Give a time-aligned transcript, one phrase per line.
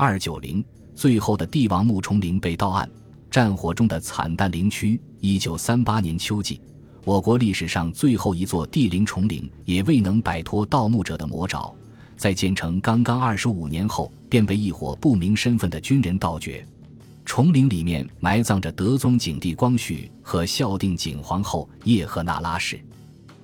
[0.00, 2.88] 二九零，最后的帝王墓崇陵被盗案，
[3.28, 5.00] 战火中的惨淡陵区。
[5.18, 6.60] 一九三八年秋季，
[7.04, 11.74] 我国历史上最后一座帝陵崇陵也未能摆脱盗墓者的魔爪，
[12.16, 16.64] 在建成刚刚二十五年后，便被一伙不明身份的军人盗掘。
[17.24, 22.78] 崇陵里面埋葬着德宗景帝光绪和孝定景皇后叶赫那拉氏。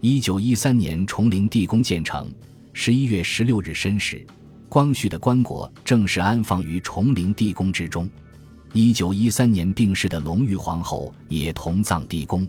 [0.00, 2.32] 一九一三年，崇陵地宫建成。
[2.72, 4.24] 十一月十六日申时，
[4.74, 8.10] 光绪的棺椁正式安放于崇陵地宫之中。
[8.72, 12.44] 一九一三年病逝的隆裕皇后也同葬地宫。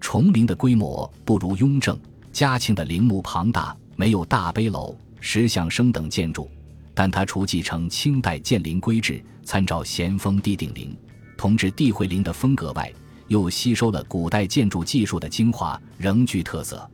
[0.00, 1.96] 崇陵的规模不如雍正、
[2.32, 6.50] 嘉庆的陵墓庞大，没有大碑楼、石像生等建筑，
[6.94, 10.92] 但它除继承清代建陵规制，参照咸丰帝定陵、
[11.38, 12.92] 同治帝惠陵的风格外，
[13.28, 16.90] 又吸收了古代建筑技术的精华，仍具特色。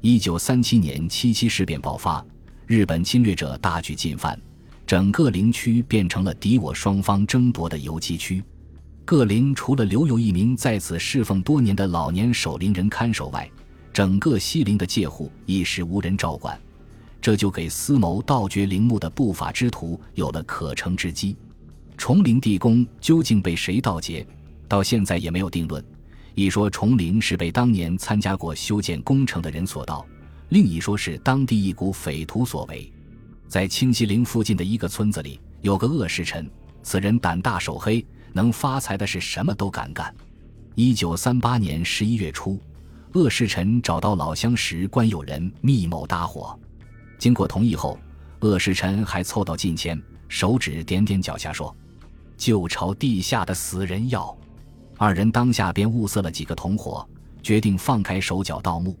[0.00, 2.24] 一九三七年七七事变爆发，
[2.66, 4.40] 日本侵略者大举进犯，
[4.86, 8.42] 整个陵区变成了敌我双方争夺的游击区。
[9.04, 13.46] 各陵除了留有一名在此侍奉多年的老年守陵人看守外，
[13.92, 16.58] 整个西陵的界户一时无人照管，
[17.20, 21.36] 这就给思谋盗掘陵墓的不法之徒有了可乘之机。
[21.98, 24.26] 崇陵地宫究竟被谁盗劫，
[24.66, 25.84] 到现在也没有定论。
[26.34, 30.04] 一说崇陵是被当年参加过修建工程的人所盗，
[30.50, 32.92] 另一说是当地一股匪徒所为。
[33.48, 36.50] 在清西陵附近的一个村子里，有个恶世臣，
[36.82, 40.14] 此人胆大手黑，能发财的事什么都敢干。
[40.74, 42.58] 一九三八年十一月初，
[43.12, 46.58] 恶世臣找到老相识关友人密谋搭伙，
[47.18, 47.98] 经过同意后，
[48.40, 51.74] 恶世臣还凑到近前，手指点点脚下说
[52.36, 54.36] ：“就朝地下的死人要。”
[54.98, 57.08] 二人当下便物色了几个同伙，
[57.42, 58.98] 决定放开手脚盗墓。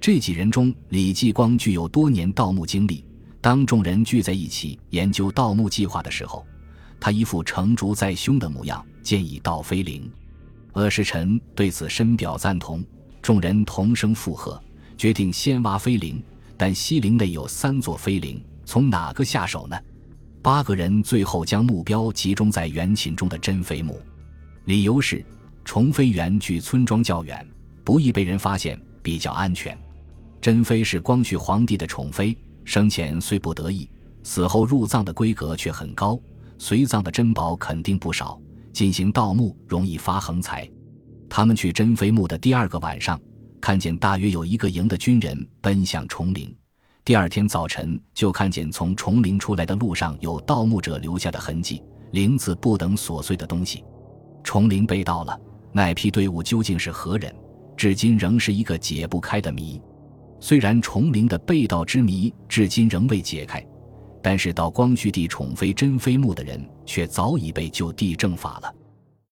[0.00, 3.04] 这几人中，李继光具有多年盗墓经历。
[3.40, 6.44] 当众人聚在一起研究盗墓计划的时候，
[6.98, 10.10] 他一副成竹在胸的模样，建议盗飞陵。
[10.72, 12.84] 鄂世臣对此深表赞同，
[13.22, 14.60] 众人同声附和，
[14.96, 16.22] 决定先挖飞陵。
[16.56, 19.78] 但西陵内有三座飞陵，从哪个下手呢？
[20.42, 24.00] 八个人最后将目标集中在原寝中的真飞墓。
[24.64, 25.24] 理由是，
[25.64, 27.46] 崇飞园距村庄较远，
[27.84, 29.78] 不易被人发现，比较安全。
[30.40, 33.88] 珍妃是光绪皇帝的宠妃，生前虽不得意，
[34.24, 36.18] 死后入葬的规格却很高，
[36.58, 38.36] 随葬的珍宝肯定不少。
[38.72, 40.68] 进行盗墓容易发横财。
[41.28, 43.20] 他们去珍妃墓的第二个晚上，
[43.60, 46.52] 看见大约有一个营的军人奔向崇陵。
[47.04, 51.80] 第二天早晨，就看见从崇陵出来的路上有盗墓者留下的痕迹，
[52.10, 53.84] 陵子不等琐碎的东西。
[54.42, 55.40] 崇陵被盗了，
[55.70, 57.32] 那批队伍究竟是何人？
[57.76, 59.80] 至今仍是一个解不开的谜。
[60.40, 63.64] 虽然崇陵的被盗之谜至今仍未解开，
[64.22, 68.74] 但是到光绪帝宠妃珍妃墓的人却早已被就地正法了。